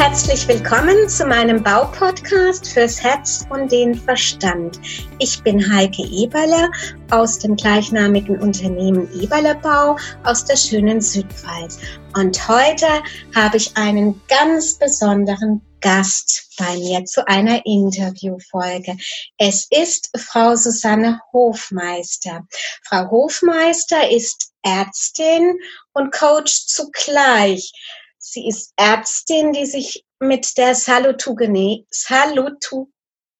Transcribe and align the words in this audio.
herzlich 0.00 0.48
willkommen 0.48 1.10
zu 1.10 1.26
meinem 1.26 1.62
Baupodcast 1.62 2.72
fürs 2.72 3.02
Herz 3.02 3.44
und 3.50 3.70
den 3.70 3.94
Verstand. 3.94 4.80
Ich 5.18 5.42
bin 5.42 5.60
Heike 5.70 6.02
Eberle 6.02 6.70
aus 7.10 7.38
dem 7.38 7.54
gleichnamigen 7.54 8.40
Unternehmen 8.40 9.12
Eberle 9.20 9.56
Bau 9.56 9.98
aus 10.24 10.46
der 10.46 10.56
schönen 10.56 11.02
Südpfalz. 11.02 11.80
Und 12.16 12.48
heute 12.48 12.86
habe 13.34 13.58
ich 13.58 13.76
einen 13.76 14.18
ganz 14.26 14.78
besonderen 14.78 15.60
Gast 15.82 16.48
bei 16.56 16.76
mir 16.78 17.04
zu 17.04 17.28
einer 17.28 17.60
Interviewfolge. 17.66 18.96
Es 19.36 19.66
ist 19.68 20.10
Frau 20.16 20.56
Susanne 20.56 21.20
Hofmeister. 21.34 22.46
Frau 22.84 23.10
Hofmeister 23.10 24.10
ist 24.10 24.50
Ärztin 24.62 25.58
und 25.92 26.10
Coach 26.10 26.68
zugleich. 26.68 27.70
Sie 28.32 28.46
ist 28.46 28.72
Ärztin, 28.76 29.52
die 29.52 29.66
sich 29.66 30.04
mit 30.20 30.56
der 30.56 30.76
Salutugene, 30.76 31.84
Salutu, 31.90 32.86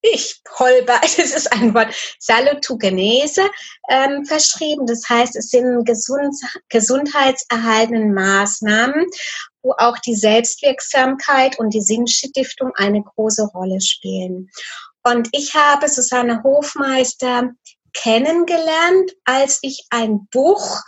ich 0.03 0.41
holber, 0.59 0.99
das 1.03 1.17
ist 1.17 1.53
ein 1.53 1.73
Wort, 1.75 1.95
Salutogenese 2.19 3.43
ähm, 3.89 4.25
verschrieben. 4.25 4.87
Das 4.87 5.09
heißt, 5.09 5.37
es 5.37 5.51
sind 5.51 5.85
gesund, 5.85 6.35
gesundheitserhaltende 6.71 8.13
Maßnahmen, 8.13 9.07
wo 9.63 9.75
auch 9.79 9.99
die 9.99 10.17
Selbstwirksamkeit 10.17 11.59
und 11.61 11.73
die 11.73 11.83
Sinnstiftung 11.83 12.73
eine 12.75 13.05
große 13.05 13.45
Rolle 13.55 13.81
spielen. 13.81 14.51
Und 15.05 15.29
ich 15.31 15.55
habe 15.55 15.89
Susanne 15.89 16.43
Hofmeister 16.43 17.51
kennengelernt, 17.93 19.13
als 19.25 19.61
ich 19.63 19.87
ein 19.91 20.27
Buch 20.33 20.81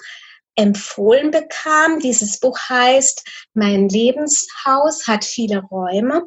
empfohlen 0.54 1.30
bekam. 1.30 1.98
Dieses 2.00 2.38
Buch 2.38 2.58
heißt 2.68 3.24
Mein 3.54 3.88
Lebenshaus 3.88 5.06
hat 5.06 5.24
viele 5.24 5.62
Räume. 5.62 6.24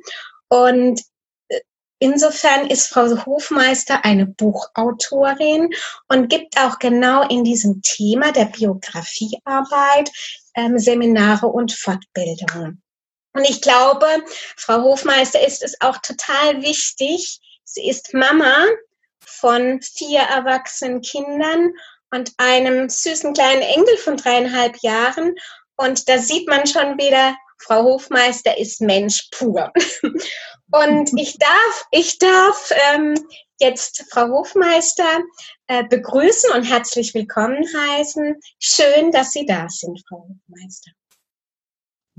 Und 0.47 1.01
äh, 1.49 1.59
insofern 1.99 2.67
ist 2.69 2.87
Frau 2.87 3.25
Hofmeister 3.25 4.03
eine 4.05 4.25
Buchautorin 4.25 5.69
und 6.07 6.29
gibt 6.29 6.57
auch 6.59 6.79
genau 6.79 7.27
in 7.27 7.43
diesem 7.43 7.81
Thema 7.81 8.31
der 8.31 8.45
Biografiearbeit 8.45 10.11
ähm, 10.55 10.79
Seminare 10.79 11.47
und 11.47 11.71
Fortbildungen. 11.71 12.81
Und 13.33 13.49
ich 13.49 13.61
glaube, 13.61 14.07
Frau 14.55 14.81
Hofmeister 14.81 15.45
ist 15.45 15.61
es 15.61 15.79
auch 15.81 15.97
total 15.97 16.61
wichtig. 16.61 17.41
Sie 17.65 17.89
ist 17.89 18.13
Mama 18.13 18.65
von 19.19 19.81
vier 19.81 20.21
erwachsenen 20.21 21.01
Kindern 21.01 21.73
und 22.15 22.33
einem 22.37 22.89
süßen 22.89 23.33
kleinen 23.33 23.61
Engel 23.61 23.97
von 23.97 24.17
dreieinhalb 24.17 24.77
Jahren. 24.81 25.35
Und 25.75 26.07
da 26.07 26.17
sieht 26.17 26.47
man 26.47 26.65
schon 26.65 26.97
wieder, 26.97 27.35
Frau 27.59 27.83
Hofmeister 27.83 28.57
ist 28.57 28.81
Mensch 28.81 29.29
pur. 29.31 29.71
Und 30.71 31.11
ich 31.17 31.37
darf, 31.37 31.85
ich 31.91 32.17
darf 32.17 32.71
ähm, 32.93 33.13
jetzt 33.59 34.03
Frau 34.11 34.27
Hofmeister 34.29 35.21
äh, 35.67 35.83
begrüßen 35.83 36.51
und 36.53 36.63
herzlich 36.63 37.13
willkommen 37.13 37.63
heißen. 37.63 38.35
Schön, 38.59 39.11
dass 39.11 39.31
Sie 39.31 39.45
da 39.45 39.69
sind, 39.69 40.01
Frau 40.09 40.27
Hofmeister. 40.27 40.91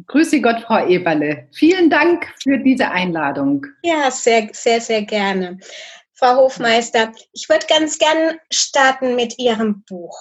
Grüße 0.07 0.41
Gott, 0.41 0.63
Frau 0.63 0.87
Eberle. 0.87 1.49
Vielen 1.55 1.91
Dank 1.91 2.33
für 2.43 2.59
diese 2.59 2.89
Einladung. 2.91 3.67
Ja, 3.83 4.11
sehr, 4.11 4.49
sehr, 4.53 4.81
sehr 4.81 5.03
gerne. 5.03 5.59
Frau 6.19 6.37
Hofmeister, 6.37 7.13
ich 7.33 7.49
würde 7.51 7.67
ganz 7.67 7.99
gern 7.99 8.39
starten 8.51 9.17
mit 9.17 9.39
Ihrem 9.39 9.85
Buch. 9.87 10.17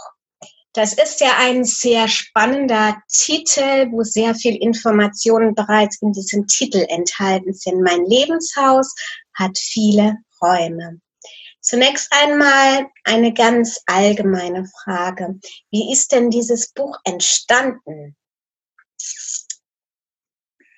Das 0.73 0.91
ist 0.91 1.21
ja 1.21 1.37
ein 1.37 1.63
sehr 1.63 2.09
spannender 2.09 2.97
Titel, 3.07 3.89
wo 3.91 4.03
sehr 4.03 4.35
viel 4.35 4.57
Informationen 4.57 5.55
bereits 5.55 6.01
in 6.01 6.11
diesem 6.11 6.47
Titel 6.47 6.85
enthalten 6.89 7.53
sind. 7.53 7.81
Mein 7.81 8.05
Lebenshaus 8.05 8.93
hat 9.33 9.57
viele 9.57 10.17
Räume. 10.41 10.99
Zunächst 11.61 12.11
einmal 12.11 12.87
eine 13.05 13.33
ganz 13.33 13.79
allgemeine 13.85 14.69
Frage. 14.83 15.39
Wie 15.71 15.93
ist 15.93 16.11
denn 16.11 16.29
dieses 16.29 16.73
Buch 16.73 16.97
entstanden? 17.05 18.17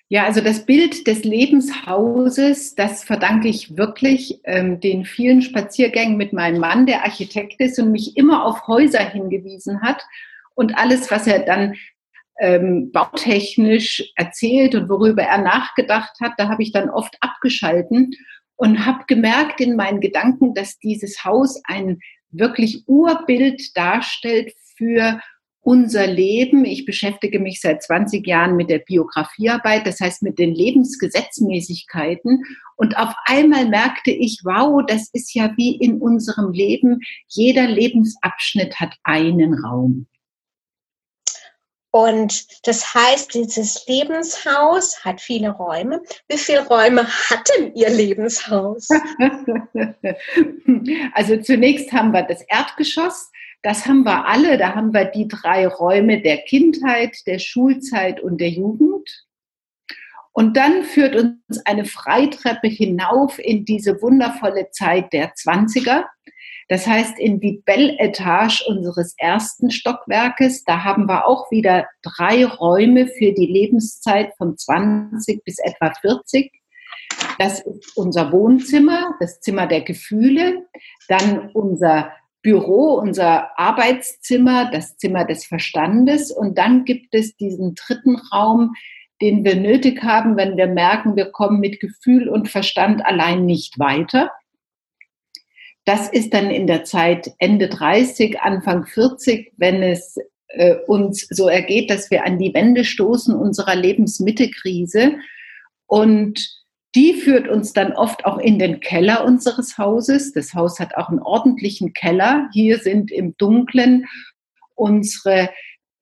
Ja, 0.09 0.23
also 0.23 0.39
das 0.39 0.65
Bild 0.65 1.05
des 1.05 1.25
Lebenshauses, 1.25 2.75
das 2.75 3.03
verdanke 3.03 3.49
ich 3.49 3.75
wirklich 3.75 4.39
ähm, 4.45 4.79
den 4.79 5.03
vielen 5.03 5.41
Spaziergängen 5.41 6.15
mit 6.15 6.31
meinem 6.31 6.61
Mann, 6.61 6.85
der 6.85 7.03
Architekt 7.03 7.59
ist 7.59 7.77
und 7.77 7.91
mich 7.91 8.15
immer 8.15 8.45
auf 8.45 8.67
Häuser 8.67 9.03
hingewiesen 9.03 9.81
hat. 9.81 10.01
Und 10.55 10.77
alles, 10.77 11.11
was 11.11 11.27
er 11.27 11.39
dann 11.39 11.75
ähm, 12.39 12.91
bautechnisch 12.93 14.13
erzählt 14.15 14.75
und 14.75 14.87
worüber 14.87 15.23
er 15.23 15.39
nachgedacht 15.39 16.15
hat, 16.21 16.33
da 16.37 16.47
habe 16.47 16.63
ich 16.63 16.71
dann 16.71 16.89
oft 16.89 17.17
abgeschalten 17.19 18.11
und 18.55 18.85
habe 18.85 19.03
gemerkt 19.07 19.59
in 19.59 19.75
meinen 19.75 19.99
Gedanken, 19.99 20.53
dass 20.53 20.79
dieses 20.79 21.25
Haus 21.25 21.61
ein 21.65 21.99
wirklich 22.31 22.83
Urbild 22.87 23.75
darstellt 23.75 24.53
für 24.77 25.19
unser 25.67 26.07
Leben. 26.07 26.63
Ich 26.63 26.85
beschäftige 26.85 27.41
mich 27.41 27.59
seit 27.59 27.83
20 27.83 28.25
Jahren 28.25 28.55
mit 28.55 28.69
der 28.69 28.79
Biografiearbeit, 28.79 29.85
das 29.85 29.99
heißt 29.99 30.23
mit 30.23 30.39
den 30.39 30.55
Lebensgesetzmäßigkeiten. 30.55 32.45
Und 32.77 32.95
auf 32.95 33.13
einmal 33.25 33.67
merkte 33.67 34.11
ich, 34.11 34.39
wow, 34.45 34.81
das 34.87 35.09
ist 35.11 35.33
ja 35.33 35.51
wie 35.57 35.75
in 35.75 35.99
unserem 35.99 36.53
Leben. 36.53 37.01
Jeder 37.27 37.67
Lebensabschnitt 37.67 38.79
hat 38.79 38.95
einen 39.03 39.55
Raum. 39.55 40.07
Und 41.91 42.47
das 42.65 42.93
heißt, 42.93 43.33
dieses 43.33 43.85
Lebenshaus 43.87 45.03
hat 45.03 45.19
viele 45.19 45.49
Räume. 45.49 46.01
Wie 46.29 46.37
viele 46.37 46.65
Räume 46.65 47.05
hat 47.05 47.49
denn 47.57 47.75
Ihr 47.75 47.89
Lebenshaus? 47.89 48.87
also 51.13 51.41
zunächst 51.41 51.91
haben 51.91 52.13
wir 52.13 52.23
das 52.23 52.41
Erdgeschoss. 52.43 53.31
Das 53.61 53.85
haben 53.85 54.03
wir 54.03 54.27
alle. 54.27 54.57
Da 54.57 54.75
haben 54.75 54.93
wir 54.93 55.05
die 55.05 55.27
drei 55.27 55.67
Räume 55.67 56.21
der 56.21 56.37
Kindheit, 56.37 57.15
der 57.25 57.39
Schulzeit 57.39 58.19
und 58.21 58.39
der 58.39 58.49
Jugend. 58.49 59.27
Und 60.31 60.55
dann 60.55 60.83
führt 60.83 61.15
uns 61.15 61.65
eine 61.65 61.85
Freitreppe 61.85 62.67
hinauf 62.67 63.39
in 63.39 63.65
diese 63.65 64.01
wundervolle 64.01 64.69
Zeit 64.69 65.11
der 65.11 65.33
Zwanziger. 65.33 66.05
Das 66.67 66.85
heißt, 66.85 67.17
in 67.17 67.39
die 67.39 67.63
Belletage 67.65 68.63
unseres 68.67 69.15
ersten 69.17 69.71
Stockwerkes, 69.71 70.63
da 70.63 70.83
haben 70.83 71.07
wir 71.07 71.25
auch 71.25 71.49
wieder 71.49 71.87
drei 72.03 72.45
Räume 72.45 73.07
für 73.07 73.31
die 73.31 73.47
Lebenszeit 73.47 74.33
von 74.37 74.57
20 74.57 75.43
bis 75.43 75.59
etwa 75.59 75.91
40. 76.01 76.51
Das 77.39 77.61
ist 77.61 77.95
unser 77.95 78.31
Wohnzimmer, 78.31 79.15
das 79.19 79.39
Zimmer 79.39 79.65
der 79.65 79.81
Gefühle, 79.81 80.67
dann 81.07 81.49
unser 81.53 82.11
Büro, 82.41 82.93
unser 82.95 83.57
Arbeitszimmer, 83.59 84.69
das 84.71 84.97
Zimmer 84.97 85.25
des 85.25 85.45
Verstandes. 85.45 86.31
Und 86.31 86.57
dann 86.57 86.85
gibt 86.85 87.13
es 87.13 87.35
diesen 87.35 87.75
dritten 87.75 88.15
Raum, 88.31 88.75
den 89.21 89.43
wir 89.43 89.55
nötig 89.55 90.03
haben, 90.03 90.37
wenn 90.37 90.57
wir 90.57 90.67
merken, 90.67 91.15
wir 91.15 91.31
kommen 91.31 91.59
mit 91.59 91.79
Gefühl 91.79 92.29
und 92.29 92.49
Verstand 92.49 93.05
allein 93.05 93.45
nicht 93.45 93.79
weiter. 93.79 94.31
Das 95.85 96.09
ist 96.09 96.33
dann 96.33 96.51
in 96.51 96.67
der 96.67 96.83
Zeit 96.83 97.31
Ende 97.39 97.69
30, 97.69 98.41
Anfang 98.41 98.85
40, 98.85 99.53
wenn 99.57 99.81
es 99.81 100.17
äh, 100.49 100.75
uns 100.85 101.27
so 101.29 101.47
ergeht, 101.47 101.89
dass 101.89 102.11
wir 102.11 102.25
an 102.25 102.37
die 102.37 102.53
Wände 102.53 102.83
stoßen 102.83 103.33
unserer 103.33 103.75
Lebensmittekrise. 103.75 105.15
Und 105.85 106.56
die 106.97 107.13
führt 107.13 107.47
uns 107.47 107.73
dann 107.73 107.93
oft 107.93 108.25
auch 108.25 108.39
in 108.39 108.57
den 108.57 108.79
Keller 108.79 109.23
unseres 109.23 109.77
Hauses. 109.77 110.33
Das 110.33 110.55
Haus 110.55 110.79
hat 110.79 110.95
auch 110.97 111.09
einen 111.09 111.19
ordentlichen 111.19 111.93
Keller. 111.93 112.49
Hier 112.53 112.79
sind 112.79 113.11
im 113.11 113.37
Dunklen 113.37 114.07
unsere 114.73 115.51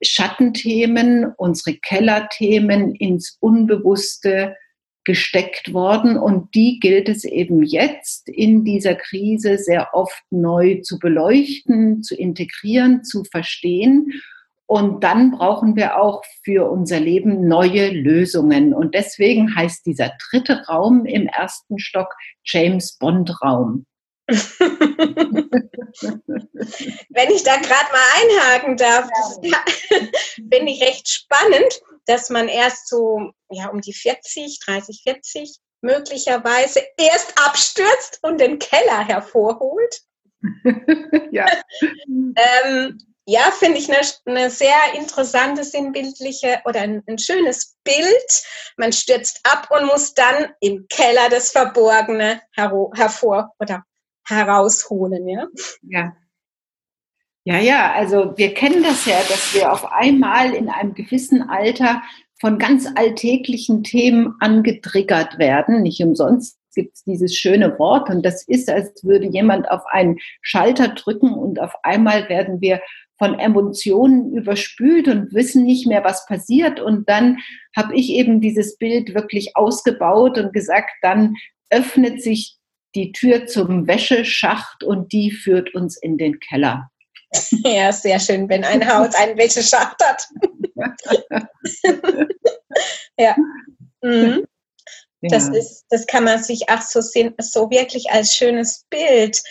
Schattenthemen, 0.02 1.34
unsere 1.36 1.76
Kellerthemen 1.76 2.96
ins 2.96 3.36
Unbewusste 3.42 4.56
gesteckt 5.04 5.74
worden 5.74 6.18
und 6.18 6.56
die 6.56 6.80
gilt 6.80 7.10
es 7.10 7.26
eben 7.26 7.62
jetzt 7.62 8.30
in 8.30 8.64
dieser 8.64 8.96
Krise 8.96 9.58
sehr 9.58 9.90
oft 9.94 10.24
neu 10.32 10.80
zu 10.82 10.98
beleuchten, 10.98 12.04
zu 12.04 12.16
integrieren, 12.16 13.04
zu 13.04 13.26
verstehen 13.26 14.14
und 14.68 15.04
dann 15.04 15.32
brauchen 15.32 15.76
wir 15.76 15.98
auch 15.98 16.24
für 16.44 16.70
unser 16.70 17.00
Leben 17.00 17.48
neue 17.48 17.90
Lösungen. 17.90 18.74
Und 18.74 18.96
deswegen 18.96 19.56
heißt 19.56 19.86
dieser 19.86 20.12
dritte 20.30 20.66
Raum 20.68 21.06
im 21.06 21.28
ersten 21.28 21.78
Stock 21.78 22.12
James 22.44 22.98
Bond 22.98 23.32
Raum. 23.44 23.86
Wenn 24.28 24.40
ich 27.30 27.44
da 27.44 27.58
gerade 27.58 27.92
mal 27.92 28.10
einhaken 28.22 28.76
darf, 28.78 29.08
ja. 29.44 29.64
finde 30.52 30.72
ich 30.72 30.82
recht 30.82 31.08
spannend, 31.10 31.80
dass 32.08 32.32
man 32.32 32.48
erst 32.48 32.90
so 32.90 33.34
ja, 33.52 33.70
um 33.70 33.82
die 33.82 33.94
40, 33.94 34.62
30, 34.66 35.02
40 35.04 35.58
möglicherweise 35.82 36.82
erst 36.98 37.38
abstürzt 37.38 38.18
und 38.24 38.42
den 38.42 38.58
Keller 38.58 39.08
hervorholt. 39.08 40.02
ja. 41.32 41.46
ähm, 42.10 42.98
ja, 43.26 43.52
finde 43.52 43.80
ich 43.80 43.90
eine, 43.90 44.00
eine, 44.26 44.50
sehr 44.50 44.94
interessante, 44.96 45.64
sinnbildliche 45.64 46.62
oder 46.66 46.82
ein, 46.82 47.02
ein, 47.08 47.18
schönes 47.18 47.76
Bild. 47.84 48.44
Man 48.78 48.94
stürzt 48.94 49.42
ab 49.44 49.70
und 49.72 49.88
muss 49.88 50.14
dann 50.14 50.50
im 50.62 50.86
Keller 50.90 51.30
das 51.30 51.52
Verborgene 51.52 52.42
hervor 52.54 53.52
oder 53.60 53.84
herausholen, 54.28 55.28
ja? 55.28 55.48
Ja. 55.82 56.16
Ja, 57.48 57.60
ja, 57.60 57.94
also 57.94 58.36
wir 58.38 58.56
kennen 58.56 58.82
das 58.82 59.06
ja, 59.06 59.18
dass 59.20 59.54
wir 59.54 59.72
auf 59.72 59.86
einmal 59.92 60.56
in 60.56 60.68
einem 60.68 60.96
gewissen 60.96 61.44
Alter 61.48 62.02
von 62.40 62.58
ganz 62.58 62.88
alltäglichen 62.96 63.84
Themen 63.84 64.36
angetriggert 64.40 65.38
werden. 65.38 65.84
Nicht 65.84 66.02
umsonst 66.02 66.58
gibt 66.74 66.96
es 66.96 67.04
dieses 67.04 67.36
schöne 67.36 67.78
Wort 67.80 68.10
und 68.10 68.24
das 68.26 68.48
ist, 68.48 68.70
als 68.70 69.04
würde 69.04 69.28
jemand 69.28 69.70
auf 69.72 69.86
einen 69.86 70.18
Schalter 70.42 70.90
drücken 70.90 71.34
und 71.34 71.60
auf 71.60 71.74
einmal 71.84 72.30
werden 72.30 72.62
wir 72.62 72.82
von 73.18 73.40
Emotionen 73.40 74.34
überspült 74.34 75.08
und 75.08 75.34
wissen 75.34 75.64
nicht 75.64 75.88
mehr, 75.88 76.04
was 76.04 76.26
passiert. 76.26 76.80
Und 76.80 77.08
dann 77.08 77.38
habe 77.76 77.96
ich 77.96 78.10
eben 78.10 78.42
dieses 78.42 78.78
Bild 78.78 79.14
wirklich 79.14 79.56
ausgebaut 79.56 80.38
und 80.38 80.54
gesagt, 80.54 80.92
dann 81.02 81.36
öffnet 81.70 82.22
sich 82.22 82.58
die 82.94 83.12
Tür 83.12 83.46
zum 83.46 83.88
Wäscheschacht 83.88 84.84
und 84.84 85.12
die 85.12 85.32
führt 85.32 85.74
uns 85.74 85.98
in 85.98 86.18
den 86.18 86.40
Keller. 86.40 86.90
Ja, 87.66 87.92
sehr 87.92 88.20
schön, 88.20 88.48
wenn 88.48 88.64
ein 88.64 88.88
Haus 88.88 89.14
einen 89.16 89.38
Wäscheschacht 89.38 89.98
hat. 90.02 90.26
ja. 93.18 93.36
Mhm. 94.02 94.46
Das, 95.22 95.50
ist, 95.50 95.86
das 95.90 96.06
kann 96.08 96.24
man 96.24 96.42
sich 96.42 96.70
auch 96.70 96.82
so, 96.82 97.02
so 97.02 97.70
wirklich 97.70 98.10
als 98.12 98.36
schönes 98.36 98.86
Bild 98.90 99.42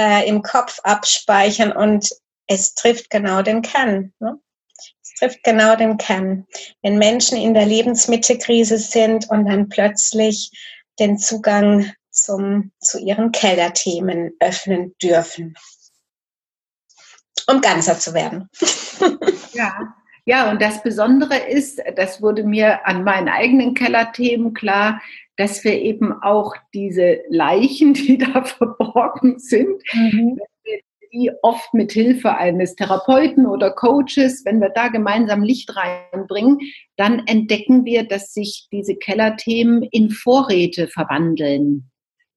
äh, 0.00 0.26
im 0.28 0.42
Kopf 0.42 0.78
abspeichern 0.84 1.72
und 1.72 2.08
es 2.46 2.74
trifft 2.74 3.10
genau 3.10 3.42
den 3.42 3.62
Kern. 3.62 4.12
Ne? 4.20 4.38
Es 5.02 5.14
trifft 5.18 5.42
genau 5.42 5.76
den 5.76 5.96
Kern. 5.96 6.46
Wenn 6.82 6.98
Menschen 6.98 7.38
in 7.38 7.54
der 7.54 7.66
Lebensmittelkrise 7.66 8.78
sind 8.78 9.30
und 9.30 9.46
dann 9.46 9.68
plötzlich 9.68 10.50
den 10.98 11.18
Zugang 11.18 11.92
zum, 12.10 12.72
zu 12.80 12.98
ihren 12.98 13.32
Kellerthemen 13.32 14.32
öffnen 14.40 14.94
dürfen, 15.02 15.54
um 17.48 17.60
ganzer 17.60 17.98
zu 17.98 18.14
werden. 18.14 18.48
Ja, 19.56 19.94
ja, 20.26 20.50
und 20.50 20.60
das 20.60 20.82
Besondere 20.82 21.36
ist, 21.36 21.80
das 21.94 22.20
wurde 22.20 22.42
mir 22.42 22.86
an 22.86 23.04
meinen 23.04 23.28
eigenen 23.28 23.74
Kellerthemen 23.74 24.52
klar, 24.52 25.00
dass 25.36 25.64
wir 25.64 25.80
eben 25.80 26.12
auch 26.12 26.54
diese 26.72 27.20
Leichen, 27.28 27.94
die 27.94 28.18
da 28.18 28.42
verborgen 28.42 29.38
sind, 29.38 29.82
mhm. 29.92 30.40
Die 31.14 31.30
oft 31.42 31.72
mit 31.72 31.92
Hilfe 31.92 32.36
eines 32.36 32.74
Therapeuten 32.74 33.46
oder 33.46 33.70
Coaches, 33.70 34.42
wenn 34.44 34.60
wir 34.60 34.70
da 34.70 34.88
gemeinsam 34.88 35.42
Licht 35.42 35.70
reinbringen, 35.74 36.58
dann 36.96 37.26
entdecken 37.26 37.84
wir, 37.84 38.06
dass 38.06 38.34
sich 38.34 38.66
diese 38.72 38.96
Kellerthemen 38.96 39.82
in 39.82 40.10
Vorräte 40.10 40.88
verwandeln. 40.88 41.90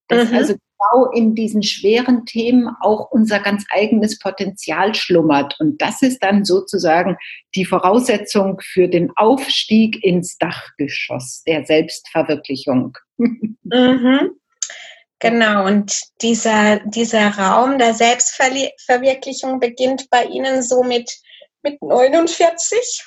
Dass 0.06 0.30
mhm. 0.30 0.36
also 0.36 0.54
genau 0.54 1.10
in 1.12 1.34
diesen 1.34 1.62
schweren 1.62 2.24
Themen 2.24 2.68
auch 2.80 3.10
unser 3.10 3.40
ganz 3.40 3.64
eigenes 3.70 4.18
Potenzial 4.18 4.94
schlummert. 4.94 5.56
Und 5.58 5.82
das 5.82 6.02
ist 6.02 6.22
dann 6.22 6.44
sozusagen 6.44 7.16
die 7.56 7.64
Voraussetzung 7.64 8.60
für 8.62 8.88
den 8.88 9.10
Aufstieg 9.16 10.02
ins 10.04 10.38
Dachgeschoss 10.38 11.42
der 11.46 11.64
Selbstverwirklichung. 11.64 12.96
Mhm. 13.70 14.37
Genau, 15.20 15.66
und 15.66 16.00
dieser, 16.22 16.78
dieser 16.80 17.30
Raum 17.30 17.78
der 17.78 17.92
Selbstverwirklichung 17.92 19.58
beginnt 19.58 20.08
bei 20.10 20.24
Ihnen 20.24 20.62
so 20.62 20.84
mit, 20.84 21.10
mit 21.62 21.82
49? 21.82 23.04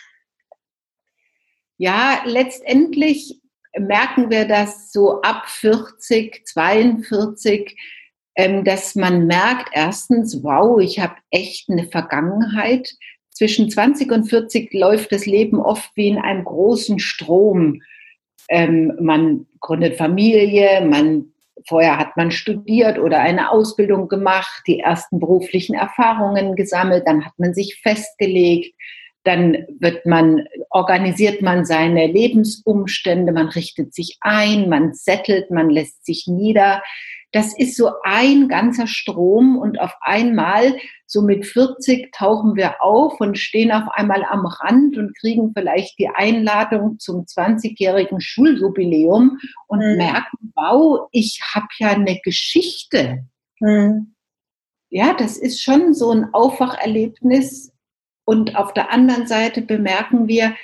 Ja, 1.78 2.22
letztendlich 2.26 3.40
merken 3.78 4.30
wir 4.30 4.46
das 4.46 4.92
so 4.92 5.22
ab 5.22 5.48
40, 5.48 6.46
42, 6.46 7.78
ähm, 8.36 8.66
dass 8.66 8.96
man 8.96 9.26
merkt, 9.26 9.70
erstens, 9.74 10.44
wow, 10.44 10.82
ich 10.82 11.00
habe 11.00 11.16
echt 11.30 11.70
eine 11.70 11.88
Vergangenheit. 11.88 12.90
Zwischen 13.30 13.70
20 13.70 14.12
und 14.12 14.26
40 14.26 14.74
läuft 14.74 15.14
das 15.14 15.26
Leben 15.26 15.60
oft 15.60 15.90
wie 15.96 16.10
in 16.10 16.18
einem 16.18 16.44
großen 16.44 17.00
Strom. 17.00 17.82
Ähm, 18.50 18.94
man 19.00 19.48
gründet 19.62 19.98
Familie, 19.98 20.86
man 20.86 21.32
vorher 21.68 21.98
hat 21.98 22.18
man 22.18 22.32
studiert 22.32 23.00
oder 23.00 23.20
eine 23.20 23.52
Ausbildung 23.52 24.08
gemacht, 24.08 24.64
die 24.68 24.80
ersten 24.80 25.20
beruflichen 25.20 25.76
Erfahrungen 25.76 26.56
gesammelt, 26.56 27.04
dann 27.06 27.26
hat 27.26 27.34
man 27.38 27.54
sich 27.54 27.80
festgelegt, 27.82 28.76
dann 29.24 29.66
wird 29.80 30.06
man, 30.06 30.46
organisiert 30.70 31.42
man 31.42 31.66
seine 31.66 32.08
Lebensumstände, 32.08 33.32
man 33.32 33.50
richtet 33.50 33.94
sich 33.94 34.18
ein, 34.22 34.68
man 34.70 34.94
settelt, 34.94 35.52
man 35.52 35.70
lässt 35.70 36.06
sich 36.06 36.26
nieder. 36.28 36.82
Das 37.32 37.58
ist 37.58 37.78
so 37.78 37.92
ein 38.04 38.48
ganzer 38.48 38.88
Strom 38.88 39.58
und 39.58 39.80
auf 39.80 39.96
einmal, 40.02 40.76
so 41.06 41.22
mit 41.22 41.46
40, 41.46 42.12
tauchen 42.12 42.56
wir 42.56 42.82
auf 42.84 43.20
und 43.20 43.38
stehen 43.38 43.72
auf 43.72 43.88
einmal 43.92 44.24
am 44.24 44.46
Rand 44.46 44.98
und 44.98 45.18
kriegen 45.18 45.54
vielleicht 45.54 45.98
die 45.98 46.10
Einladung 46.10 47.00
zum 47.00 47.26
20-jährigen 47.26 48.20
Schuljubiläum 48.20 49.40
und 49.68 49.80
mhm. 49.80 49.98
merken, 49.98 50.52
wow, 50.56 51.08
ich 51.12 51.40
habe 51.54 51.68
ja 51.80 51.90
eine 51.92 52.20
Geschichte. 52.24 53.26
Mhm. 53.60 54.14
Ja, 54.90 55.14
das 55.14 55.38
ist 55.38 55.62
schon 55.62 55.94
so 55.94 56.12
ein 56.12 56.34
Aufwacherlebnis, 56.34 57.72
und 58.26 58.56
auf 58.56 58.74
der 58.74 58.92
anderen 58.92 59.28
Seite 59.28 59.62
bemerken 59.62 60.28
wir, 60.28 60.56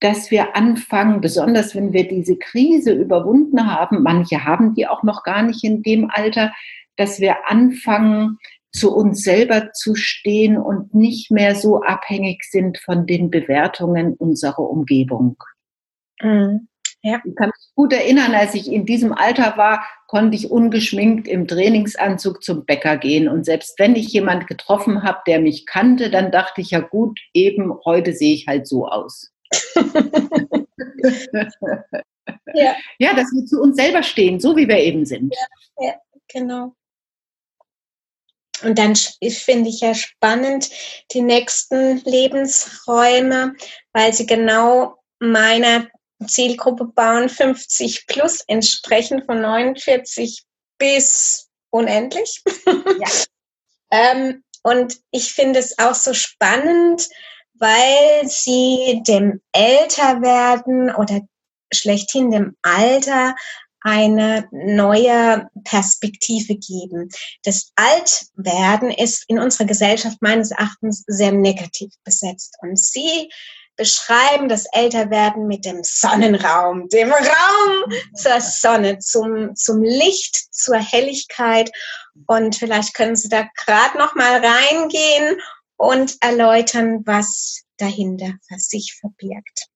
dass 0.00 0.30
wir 0.30 0.56
anfangen, 0.56 1.20
besonders 1.20 1.74
wenn 1.74 1.92
wir 1.92 2.06
diese 2.06 2.36
Krise 2.36 2.92
überwunden 2.92 3.72
haben, 3.72 4.02
manche 4.02 4.44
haben 4.44 4.74
die 4.74 4.86
auch 4.86 5.02
noch 5.02 5.22
gar 5.24 5.42
nicht 5.42 5.64
in 5.64 5.82
dem 5.82 6.10
Alter, 6.10 6.52
dass 6.96 7.20
wir 7.20 7.48
anfangen, 7.48 8.38
zu 8.70 8.94
uns 8.94 9.22
selber 9.22 9.72
zu 9.72 9.94
stehen 9.94 10.58
und 10.58 10.94
nicht 10.94 11.30
mehr 11.30 11.54
so 11.54 11.82
abhängig 11.82 12.44
sind 12.44 12.78
von 12.78 13.06
den 13.06 13.30
Bewertungen 13.30 14.14
unserer 14.14 14.70
Umgebung. 14.70 15.36
Mhm. 16.20 16.68
Ja. 17.02 17.20
Ich 17.24 17.34
kann 17.36 17.48
mich 17.48 17.74
gut 17.74 17.92
erinnern, 17.92 18.34
als 18.34 18.54
ich 18.54 18.70
in 18.70 18.84
diesem 18.84 19.12
Alter 19.12 19.56
war, 19.56 19.84
konnte 20.08 20.36
ich 20.36 20.50
ungeschminkt 20.50 21.28
im 21.28 21.46
Trainingsanzug 21.46 22.42
zum 22.42 22.66
Bäcker 22.66 22.96
gehen. 22.96 23.28
Und 23.28 23.44
selbst 23.44 23.78
wenn 23.78 23.94
ich 23.94 24.08
jemand 24.08 24.48
getroffen 24.48 25.02
habe, 25.04 25.20
der 25.26 25.40
mich 25.40 25.64
kannte, 25.64 26.10
dann 26.10 26.32
dachte 26.32 26.60
ich 26.60 26.72
ja 26.72 26.80
gut, 26.80 27.20
eben 27.32 27.72
heute 27.84 28.12
sehe 28.12 28.34
ich 28.34 28.46
halt 28.48 28.66
so 28.66 28.86
aus. 28.86 29.30
ja. 32.54 32.76
ja, 32.98 33.14
dass 33.14 33.32
wir 33.32 33.46
zu 33.46 33.60
uns 33.60 33.76
selber 33.76 34.02
stehen, 34.02 34.40
so 34.40 34.56
wie 34.56 34.68
wir 34.68 34.78
eben 34.78 35.06
sind. 35.06 35.34
Ja, 35.34 35.86
ja 35.86 35.94
genau. 36.28 36.74
Und 38.62 38.78
dann 38.78 38.96
finde 38.96 39.68
ich 39.68 39.80
ja 39.80 39.94
spannend 39.94 40.70
die 41.12 41.20
nächsten 41.20 41.98
Lebensräume, 42.04 43.54
weil 43.92 44.12
sie 44.12 44.26
genau 44.26 44.96
meiner 45.20 45.88
Zielgruppe 46.26 46.86
bauen 46.86 47.28
50 47.28 48.06
plus 48.06 48.42
entsprechend 48.48 49.26
von 49.26 49.40
49 49.40 50.44
bis 50.78 51.48
unendlich. 51.70 52.42
Ja. 52.66 53.08
ähm, 53.92 54.42
und 54.62 54.98
ich 55.12 55.32
finde 55.32 55.60
es 55.60 55.78
auch 55.78 55.94
so 55.94 56.12
spannend, 56.12 57.08
weil 57.58 58.28
sie 58.28 59.02
dem 59.06 59.40
Älterwerden 59.52 60.94
oder 60.94 61.20
schlechthin 61.72 62.30
dem 62.30 62.56
Alter 62.62 63.34
eine 63.80 64.48
neue 64.50 65.48
Perspektive 65.64 66.56
geben. 66.56 67.08
Das 67.44 67.72
Altwerden 67.76 68.90
ist 68.90 69.24
in 69.28 69.38
unserer 69.38 69.66
Gesellschaft 69.66 70.18
meines 70.20 70.50
Erachtens 70.50 71.04
sehr 71.06 71.32
negativ 71.32 71.92
besetzt. 72.04 72.56
Und 72.60 72.78
sie 72.78 73.30
beschreiben 73.76 74.48
das 74.48 74.66
Älterwerden 74.72 75.46
mit 75.46 75.64
dem 75.64 75.84
Sonnenraum, 75.84 76.88
dem 76.88 77.12
Raum 77.12 77.92
zur 78.14 78.40
Sonne, 78.40 78.98
zum, 78.98 79.54
zum 79.54 79.82
Licht, 79.84 80.52
zur 80.52 80.76
Helligkeit. 80.76 81.70
Und 82.26 82.56
vielleicht 82.56 82.94
können 82.94 83.14
Sie 83.14 83.28
da 83.28 83.46
gerade 83.64 83.96
noch 83.96 84.16
mal 84.16 84.44
reingehen 84.44 85.40
und 85.78 86.16
erläutern, 86.20 87.02
was 87.06 87.64
dahinter 87.78 88.34
für 88.46 88.58
sich 88.58 88.98
verbirgt. 89.00 89.68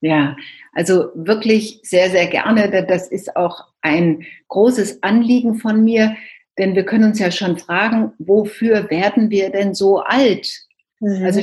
Ja, 0.00 0.36
also 0.72 1.10
wirklich 1.14 1.80
sehr, 1.82 2.10
sehr 2.10 2.26
gerne. 2.26 2.86
Das 2.86 3.08
ist 3.08 3.34
auch 3.34 3.64
ein 3.80 4.24
großes 4.48 5.02
Anliegen 5.02 5.56
von 5.56 5.82
mir, 5.82 6.16
denn 6.58 6.74
wir 6.74 6.84
können 6.84 7.04
uns 7.04 7.18
ja 7.18 7.30
schon 7.30 7.58
fragen, 7.58 8.12
wofür 8.18 8.90
werden 8.90 9.30
wir 9.30 9.50
denn 9.50 9.74
so 9.74 10.00
alt? 10.00 10.66
Mhm. 11.00 11.24
Also 11.24 11.40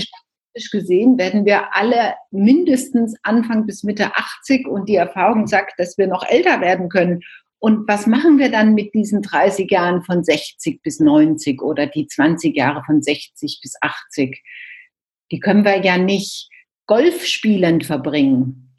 gesehen 0.72 1.18
werden 1.18 1.46
wir 1.46 1.76
alle 1.76 2.14
mindestens 2.30 3.16
Anfang 3.24 3.66
bis 3.66 3.84
Mitte 3.84 4.16
80 4.16 4.68
und 4.68 4.88
die 4.88 4.96
Erfahrung 4.96 5.48
sagt, 5.48 5.80
dass 5.80 5.98
wir 5.98 6.08
noch 6.08 6.24
älter 6.28 6.62
werden 6.62 6.90
können. 6.90 7.22
Und 7.64 7.88
was 7.88 8.08
machen 8.08 8.40
wir 8.40 8.52
dann 8.52 8.74
mit 8.74 8.94
diesen 8.94 9.22
30 9.22 9.72
Jahren 9.72 10.04
von 10.04 10.24
60 10.24 10.82
bis 10.82 11.00
90 11.00 11.62
oder 11.62 11.88
die 11.88 12.08
20 12.08 12.56
Jahre 12.58 12.84
von 12.86 13.02
60 13.02 13.60
bis 13.62 13.76
80? 13.80 14.44
die 15.34 15.40
können 15.40 15.66
wir 15.66 15.84
ja 15.84 15.98
nicht 15.98 16.50
Golf 16.86 17.26
spielend 17.26 17.86
verbringen. 17.86 18.72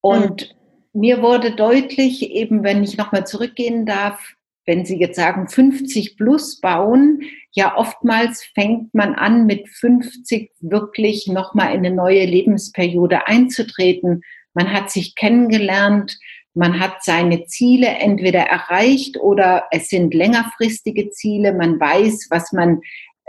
Und 0.00 0.54
mhm. 0.94 1.00
mir 1.00 1.22
wurde 1.22 1.54
deutlich, 1.54 2.30
eben 2.30 2.64
wenn 2.64 2.82
ich 2.82 2.96
nochmal 2.96 3.26
zurückgehen 3.26 3.84
darf, 3.84 4.34
wenn 4.64 4.86
Sie 4.86 4.98
jetzt 4.98 5.16
sagen 5.16 5.48
50 5.48 6.16
plus 6.16 6.60
bauen, 6.60 7.22
ja 7.52 7.76
oftmals 7.76 8.42
fängt 8.54 8.94
man 8.94 9.14
an 9.14 9.44
mit 9.44 9.68
50 9.68 10.50
wirklich 10.60 11.26
nochmal 11.26 11.74
in 11.74 11.84
eine 11.84 11.94
neue 11.94 12.24
Lebensperiode 12.24 13.26
einzutreten. 13.26 14.22
Man 14.54 14.72
hat 14.72 14.90
sich 14.90 15.14
kennengelernt, 15.14 16.18
man 16.54 16.80
hat 16.80 17.02
seine 17.02 17.44
Ziele 17.46 17.86
entweder 17.86 18.40
erreicht 18.40 19.18
oder 19.18 19.64
es 19.70 19.88
sind 19.88 20.14
längerfristige 20.14 21.10
Ziele. 21.10 21.52
Man 21.52 21.78
weiß, 21.78 22.26
was 22.30 22.52
man 22.52 22.80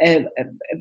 äh, 0.01 0.25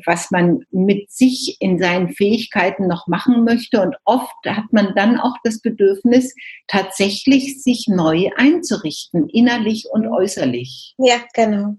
was 0.05 0.31
man 0.31 0.65
mit 0.71 1.11
sich 1.11 1.57
in 1.59 1.77
seinen 1.77 2.09
Fähigkeiten 2.09 2.87
noch 2.87 3.05
machen 3.05 3.43
möchte. 3.43 3.79
Und 3.79 3.95
oft 4.03 4.33
hat 4.47 4.65
man 4.71 4.95
dann 4.95 5.19
auch 5.19 5.35
das 5.43 5.61
Bedürfnis, 5.61 6.33
tatsächlich 6.67 7.61
sich 7.61 7.85
neu 7.87 8.29
einzurichten, 8.35 9.29
innerlich 9.29 9.85
und 9.91 10.07
äußerlich. 10.07 10.95
Ja, 10.97 11.17
genau. 11.35 11.75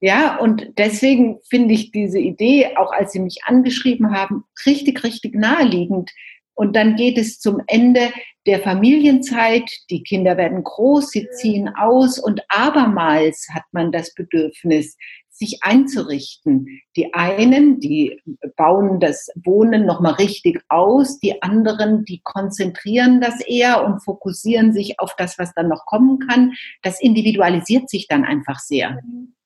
Ja, 0.00 0.38
und 0.38 0.68
deswegen 0.78 1.40
finde 1.50 1.74
ich 1.74 1.90
diese 1.90 2.20
Idee, 2.20 2.76
auch 2.76 2.92
als 2.92 3.10
Sie 3.10 3.20
mich 3.20 3.38
angeschrieben 3.44 4.14
haben, 4.14 4.44
richtig, 4.64 5.02
richtig 5.02 5.34
naheliegend. 5.34 6.12
Und 6.54 6.76
dann 6.76 6.94
geht 6.94 7.18
es 7.18 7.40
zum 7.40 7.60
Ende 7.66 8.12
der 8.46 8.60
Familienzeit. 8.60 9.70
Die 9.90 10.02
Kinder 10.02 10.36
werden 10.36 10.62
groß, 10.62 11.10
sie 11.10 11.28
ziehen 11.30 11.68
aus 11.68 12.18
und 12.18 12.42
abermals 12.48 13.48
hat 13.52 13.64
man 13.72 13.92
das 13.92 14.14
Bedürfnis, 14.14 14.96
sich 15.30 15.58
einzurichten. 15.62 16.80
Die 16.96 17.12
einen, 17.12 17.80
die 17.80 18.20
bauen 18.56 19.00
das 19.00 19.30
Wohnen 19.34 19.84
nochmal 19.84 20.14
richtig 20.14 20.62
aus, 20.68 21.18
die 21.18 21.42
anderen, 21.42 22.04
die 22.04 22.20
konzentrieren 22.22 23.20
das 23.20 23.40
eher 23.40 23.84
und 23.84 24.00
fokussieren 24.00 24.72
sich 24.72 25.00
auf 25.00 25.16
das, 25.16 25.38
was 25.38 25.52
dann 25.54 25.68
noch 25.68 25.86
kommen 25.86 26.20
kann. 26.20 26.52
Das 26.82 27.00
individualisiert 27.00 27.90
sich 27.90 28.06
dann 28.06 28.24
einfach 28.24 28.60
sehr. 28.60 29.00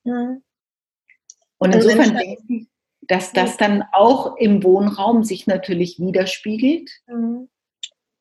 Mhm. 0.04 0.42
Und 1.56 1.74
insofern 1.74 2.16
denke 2.16 2.38
ich, 2.48 2.66
dass 3.02 3.32
das 3.32 3.56
dann 3.56 3.82
auch 3.92 4.36
im 4.36 4.62
Wohnraum 4.62 5.24
sich 5.24 5.46
natürlich 5.46 5.98
widerspiegelt. 5.98 6.90
Mhm. 7.06 7.48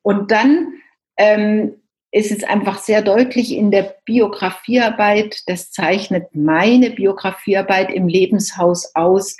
Und 0.08 0.30
dann 0.30 0.72
ähm, 1.18 1.82
ist 2.12 2.32
es 2.32 2.42
einfach 2.42 2.78
sehr 2.78 3.02
deutlich 3.02 3.52
in 3.52 3.70
der 3.70 3.94
Biografiearbeit, 4.06 5.42
das 5.46 5.70
zeichnet 5.70 6.34
meine 6.34 6.88
Biografiearbeit 6.92 7.92
im 7.92 8.08
Lebenshaus 8.08 8.94
aus, 8.94 9.36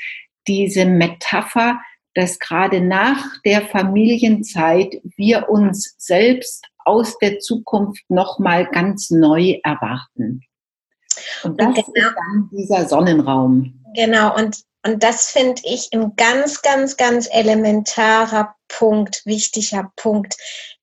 diese 0.47 0.85
Metapher, 0.85 1.81
dass 2.13 2.39
gerade 2.39 2.83
nach 2.83 3.41
der 3.47 3.63
Familienzeit 3.63 5.01
wir 5.17 5.49
uns 5.49 5.95
selbst 5.97 6.67
aus 6.85 7.17
der 7.17 7.39
Zukunft 7.39 8.05
nochmal 8.11 8.67
ganz 8.67 9.09
neu 9.09 9.59
erwarten. 9.65 10.43
Und 11.45 11.59
das 11.59 11.69
und 11.79 11.95
genau, 11.95 12.09
ist 12.09 12.15
dann 12.15 12.51
dieser 12.53 12.87
Sonnenraum. 12.87 13.83
Genau, 13.95 14.37
und, 14.37 14.59
und 14.85 15.03
das 15.03 15.31
finde 15.31 15.63
ich 15.65 15.89
ein 15.95 16.15
ganz, 16.17 16.61
ganz, 16.61 16.99
ganz 16.99 17.27
elementarer 17.33 18.55
Punkt, 18.69 19.23
wichtiger 19.25 19.93
Punkt, 19.97 20.37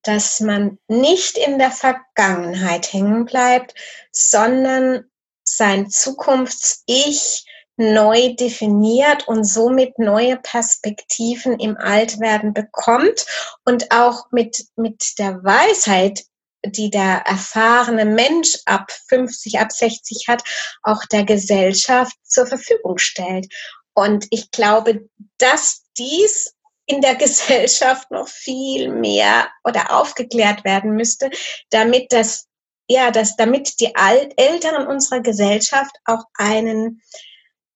dass 0.04 0.40
man 0.40 0.78
nicht 0.88 1.38
in 1.38 1.60
der 1.60 1.72
Vergangenheit 1.72 2.92
hängen 2.92 3.26
bleibt, 3.26 3.74
sondern 4.12 5.06
sein 5.44 5.90
Zukunfts-Ich 5.90 7.46
neu 7.78 8.34
definiert 8.36 9.28
und 9.28 9.44
somit 9.44 10.00
neue 10.00 10.38
Perspektiven 10.38 11.60
im 11.60 11.78
Altwerden 11.78 12.54
bekommt 12.54 13.26
und 13.66 13.92
auch 13.92 14.32
mit, 14.32 14.66
mit 14.76 15.20
der 15.20 15.44
Weisheit, 15.44 16.24
die 16.66 16.90
der 16.90 17.24
erfahrene 17.26 18.06
Mensch 18.06 18.58
ab 18.66 18.92
50, 19.10 19.60
ab 19.60 19.72
60 19.72 20.28
hat, 20.28 20.42
auch 20.84 21.04
der 21.06 21.26
Gesellschaft 21.26 22.16
zur 22.24 22.48
Verfügung 22.48 22.98
stellt. 22.98 23.48
Und 23.94 24.26
ich 24.32 24.52
glaube, 24.52 25.08
dass 25.38 25.84
dies 25.98 26.55
in 26.86 27.02
der 27.02 27.16
Gesellschaft 27.16 28.12
noch 28.12 28.28
viel 28.28 28.90
mehr 28.90 29.48
oder 29.64 30.00
aufgeklärt 30.00 30.64
werden 30.64 30.96
müsste, 30.96 31.30
damit 31.70 32.12
das 32.12 32.48
ja, 32.88 33.10
dass 33.10 33.36
damit 33.36 33.80
die 33.80 33.96
Alt 33.96 34.34
Älteren 34.38 34.86
unserer 34.86 35.22
Gesellschaft 35.22 35.96
auch 36.06 36.24
einen 36.36 37.02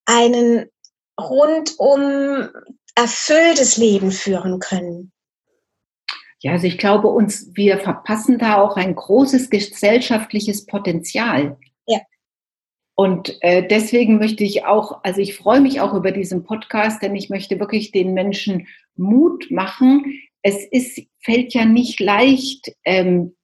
einen 0.06 0.70
rundum 1.20 2.50
erfülltes 2.96 3.78
Leben 3.78 4.12
führen 4.12 4.60
können. 4.60 5.12
Ja, 6.42 6.54
also 6.54 6.68
ich 6.68 6.78
glaube, 6.78 7.08
uns, 7.08 7.50
wir 7.54 7.80
verpassen 7.80 8.38
da 8.38 8.62
auch 8.62 8.78
ein 8.78 8.96
großes 8.96 9.50
gesellschaftliches 9.50 10.66
Potenzial. 10.66 11.58
Und 13.00 13.38
äh, 13.40 13.66
deswegen 13.66 14.18
möchte 14.18 14.44
ich 14.44 14.66
auch, 14.66 15.06
also 15.06 15.22
ich 15.22 15.38
freue 15.38 15.62
mich 15.62 15.80
auch 15.80 15.94
über 15.94 16.12
diesen 16.12 16.44
Podcast, 16.44 17.02
denn 17.02 17.16
ich 17.16 17.30
möchte 17.30 17.58
wirklich 17.58 17.94
den 17.94 18.14
Menschen 18.14 18.68
Mut 19.00 19.50
machen. 19.50 20.22
Es 20.42 20.66
ist, 20.72 21.02
fällt 21.24 21.54
ja 21.54 21.66
nicht 21.66 22.00
leicht, 22.00 22.72
ähm, 22.86 23.36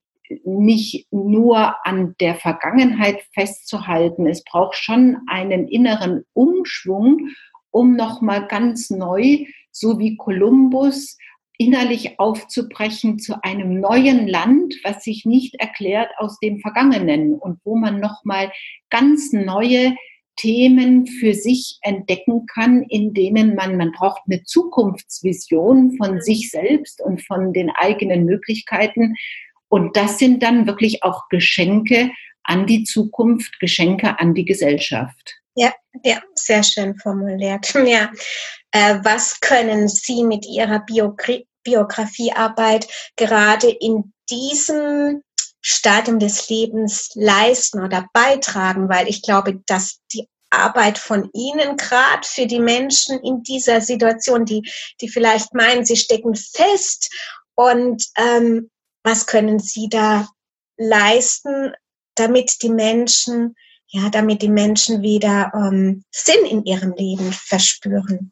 nicht 0.44 1.08
nur 1.12 1.76
an 1.86 2.16
der 2.20 2.36
Vergangenheit 2.36 3.24
festzuhalten. 3.34 4.28
Es 4.28 4.44
braucht 4.44 4.76
schon 4.76 5.18
einen 5.28 5.68
inneren 5.68 6.24
Umschwung, 6.34 7.30
um 7.72 7.96
nochmal 7.96 8.48
ganz 8.48 8.90
neu, 8.90 9.46
so 9.72 10.00
wie 10.00 10.18
Kolumbus, 10.18 11.18
innerlich 11.58 12.20
aufzubrechen 12.20 13.20
zu 13.20 13.42
einem 13.44 13.80
neuen 13.80 14.28
Land, 14.28 14.76
was 14.84 15.04
sich 15.04 15.26
nicht 15.26 15.56
erklärt 15.56 16.10
aus 16.18 16.40
dem 16.40 16.60
Vergangenen 16.60 17.34
und 17.34 17.60
wo 17.64 17.76
man 17.76 18.00
nochmal 18.00 18.52
ganz 18.90 19.32
neue 19.32 19.96
Themen 20.38 21.08
für 21.08 21.34
sich 21.34 21.78
entdecken 21.82 22.46
kann, 22.48 22.84
in 22.84 23.14
denen 23.14 23.56
man, 23.56 23.78
man 23.78 23.92
braucht 23.92 24.24
eine 24.30 24.44
Zukunftsvision 24.44 25.96
von 25.98 26.22
sich 26.22 26.52
selbst 26.52 27.02
und 27.02 27.26
von 27.26 27.54
den 27.54 27.70
eigenen 27.70 28.26
Möglichkeiten. 28.26 29.16
Und 29.70 29.96
das 29.98 30.20
sind 30.20 30.44
dann 30.44 30.68
wirklich 30.68 31.04
auch 31.04 31.24
Geschenke 31.30 32.12
an 32.44 32.68
die 32.68 32.84
Zukunft, 32.84 33.60
Geschenke 33.60 34.20
an 34.20 34.34
die 34.34 34.46
Gesellschaft. 34.46 35.36
Ja, 35.56 35.74
ja, 36.04 36.22
sehr 36.36 36.64
schön 36.64 36.96
formuliert. 36.98 37.74
Ja. 37.86 38.12
Äh, 38.72 39.00
was 39.04 39.40
können 39.40 39.88
Sie 39.88 40.24
mit 40.24 40.46
Ihrer 40.46 40.80
Biografie 40.80 41.48
Biografiearbeit 41.66 42.88
gerade 43.18 43.70
in 43.70 44.14
diesem 44.30 45.22
Stadium 45.68 46.20
des 46.20 46.48
Lebens 46.48 47.10
leisten 47.16 47.84
oder 47.84 48.08
beitragen, 48.14 48.88
weil 48.88 49.08
ich 49.08 49.24
glaube, 49.24 49.64
dass 49.66 50.00
die 50.14 50.30
Arbeit 50.52 51.00
von 51.00 51.32
Ihnen 51.34 51.76
gerade 51.76 52.22
für 52.24 52.46
die 52.46 52.60
Menschen 52.60 53.20
in 53.22 53.42
dieser 53.42 53.82
Situation, 53.82 54.46
die, 54.46 54.70
die 55.02 55.10
vielleicht 55.10 55.56
meinen, 55.56 55.84
sie 55.84 55.96
stecken 55.96 56.36
fest 56.36 57.12
und 57.56 58.06
ähm, 58.16 58.70
was 59.04 59.26
können 59.26 59.58
Sie 59.58 59.90
da 59.90 60.30
leisten, 60.78 61.74
damit 62.14 62.62
die 62.62 62.70
Menschen, 62.70 63.56
ja, 63.88 64.10
damit 64.12 64.44
die 64.44 64.50
Menschen 64.50 65.02
wieder 65.02 65.52
ähm, 65.56 66.04
Sinn 66.12 66.46
in 66.46 66.64
ihrem 66.64 66.94
Leben 66.94 67.34
verspüren? 67.34 68.32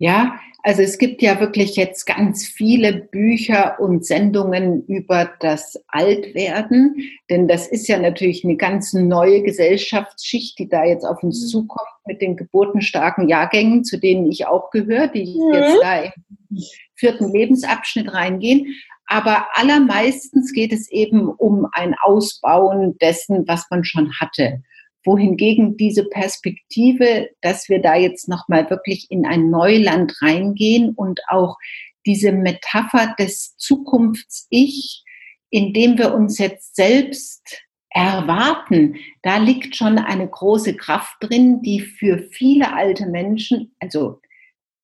Ja, 0.00 0.40
also 0.62 0.80
es 0.80 0.96
gibt 0.96 1.20
ja 1.20 1.40
wirklich 1.40 1.76
jetzt 1.76 2.06
ganz 2.06 2.46
viele 2.46 2.94
Bücher 2.94 3.78
und 3.78 4.06
Sendungen 4.06 4.82
über 4.86 5.30
das 5.40 5.78
Altwerden, 5.88 6.96
denn 7.28 7.46
das 7.46 7.66
ist 7.66 7.86
ja 7.86 7.98
natürlich 7.98 8.42
eine 8.42 8.56
ganz 8.56 8.94
neue 8.94 9.42
Gesellschaftsschicht, 9.42 10.58
die 10.58 10.70
da 10.70 10.84
jetzt 10.84 11.04
auf 11.04 11.22
uns 11.22 11.42
mhm. 11.42 11.48
zukommt 11.48 11.90
mit 12.06 12.22
den 12.22 12.38
geburtenstarken 12.38 13.28
Jahrgängen, 13.28 13.84
zu 13.84 13.98
denen 13.98 14.30
ich 14.30 14.46
auch 14.46 14.70
gehöre, 14.70 15.08
die 15.08 15.38
mhm. 15.38 15.52
jetzt 15.52 15.76
da 15.82 16.00
im 16.00 16.62
vierten 16.94 17.30
Lebensabschnitt 17.30 18.10
reingehen. 18.10 18.74
Aber 19.04 19.48
allermeistens 19.52 20.54
geht 20.54 20.72
es 20.72 20.90
eben 20.90 21.28
um 21.28 21.66
ein 21.72 21.94
Ausbauen 22.02 22.96
dessen, 23.02 23.46
was 23.46 23.66
man 23.70 23.84
schon 23.84 24.10
hatte 24.18 24.62
wohingegen 25.04 25.76
diese 25.76 26.04
Perspektive, 26.08 27.28
dass 27.40 27.68
wir 27.68 27.80
da 27.80 27.96
jetzt 27.96 28.28
nochmal 28.28 28.68
wirklich 28.70 29.10
in 29.10 29.26
ein 29.26 29.50
Neuland 29.50 30.20
reingehen 30.20 30.90
und 30.90 31.20
auch 31.28 31.56
diese 32.06 32.32
Metapher 32.32 33.14
des 33.18 33.56
Zukunfts-Ich, 33.56 35.04
indem 35.50 35.98
wir 35.98 36.14
uns 36.14 36.38
jetzt 36.38 36.76
selbst 36.76 37.62
erwarten, 37.90 38.96
da 39.22 39.38
liegt 39.38 39.76
schon 39.76 39.98
eine 39.98 40.28
große 40.28 40.76
Kraft 40.76 41.16
drin, 41.20 41.60
die 41.62 41.80
für 41.80 42.18
viele 42.18 42.72
alte 42.72 43.06
Menschen, 43.06 43.74
also 43.80 44.20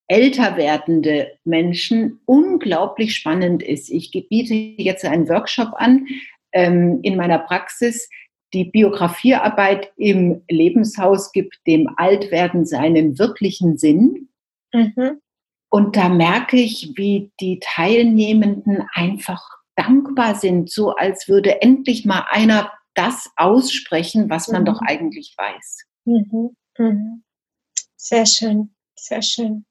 älter 0.08 0.56
werdende 0.56 1.32
Menschen, 1.44 2.20
unglaublich 2.26 3.14
spannend 3.14 3.62
ist. 3.62 3.90
Ich 3.90 4.10
biete 4.10 4.54
jetzt 4.54 5.04
einen 5.04 5.28
Workshop 5.28 5.72
an 5.76 6.06
ähm, 6.52 7.00
in 7.02 7.16
meiner 7.16 7.38
Praxis, 7.38 8.08
die 8.52 8.64
Biografiearbeit 8.64 9.92
im 9.96 10.42
Lebenshaus 10.48 11.32
gibt 11.32 11.58
dem 11.66 11.88
Altwerden 11.96 12.64
seinen 12.64 13.18
wirklichen 13.18 13.78
Sinn. 13.78 14.28
Mhm. 14.72 15.20
Und 15.68 15.96
da 15.96 16.08
merke 16.08 16.56
ich, 16.56 16.92
wie 16.96 17.32
die 17.40 17.60
Teilnehmenden 17.60 18.84
einfach 18.92 19.42
dankbar 19.74 20.34
sind, 20.34 20.70
so 20.70 20.94
als 20.94 21.28
würde 21.28 21.60
endlich 21.60 22.04
mal 22.04 22.24
einer 22.30 22.72
das 22.94 23.30
aussprechen, 23.36 24.30
was 24.30 24.48
man 24.48 24.62
mhm. 24.62 24.66
doch 24.66 24.80
eigentlich 24.80 25.34
weiß. 25.36 25.84
Mhm. 26.04 26.56
Mhm. 26.78 27.22
Sehr 27.96 28.26
schön, 28.26 28.74
sehr 28.94 29.22
schön. 29.22 29.66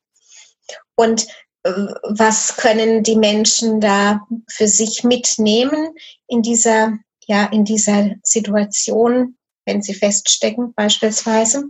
Und 0.96 1.28
äh, 1.64 1.72
was 2.04 2.58
können 2.58 3.04
die 3.04 3.16
Menschen 3.16 3.80
da 3.82 4.26
für 4.50 4.68
sich 4.68 5.04
mitnehmen 5.04 5.96
in 6.28 6.42
dieser, 6.42 6.98
ja, 7.28 7.46
in 7.46 7.66
dieser 7.66 8.16
Situation, 8.24 9.38
wenn 9.66 9.82
sie 9.82 9.94
feststecken 9.94 10.74
beispielsweise? 10.76 11.66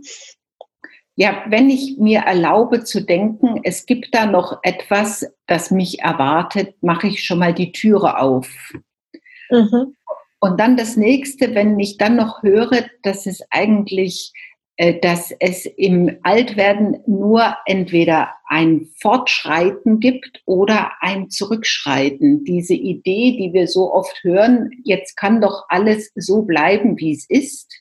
Ja, 1.18 1.44
wenn 1.48 1.70
ich 1.70 1.96
mir 1.98 2.20
erlaube 2.20 2.84
zu 2.84 3.00
denken, 3.00 3.60
es 3.64 3.86
gibt 3.86 4.14
da 4.14 4.26
noch 4.26 4.58
etwas, 4.62 5.26
das 5.46 5.70
mich 5.70 6.00
erwartet, 6.00 6.74
mache 6.82 7.08
ich 7.08 7.24
schon 7.24 7.38
mal 7.38 7.54
die 7.54 7.72
Türe 7.72 8.18
auf. 8.18 8.48
Mhm. 9.50 9.96
Und 10.40 10.60
dann 10.60 10.76
das 10.76 10.96
nächste, 10.96 11.54
wenn 11.54 11.78
ich 11.80 11.96
dann 11.96 12.16
noch 12.16 12.42
höre, 12.42 12.84
dass 13.02 13.24
es 13.24 13.40
eigentlich, 13.50 14.32
dass 14.76 15.32
es 15.40 15.64
im 15.64 16.18
Altwerden 16.22 16.98
nur 17.06 17.56
entweder 17.64 18.34
ein 18.46 18.88
Fortschreiten 19.00 20.00
gibt 20.00 20.42
oder 20.44 20.92
ein 21.00 21.30
Zurückschreiten. 21.30 22.44
Diese 22.44 22.74
Idee, 22.74 23.36
die 23.38 23.52
wir 23.52 23.68
so 23.68 23.92
oft 23.92 24.22
hören, 24.22 24.70
jetzt 24.84 25.16
kann 25.16 25.40
doch 25.40 25.64
alles 25.68 26.12
so 26.14 26.42
bleiben, 26.42 26.98
wie 26.98 27.12
es 27.12 27.24
ist, 27.28 27.72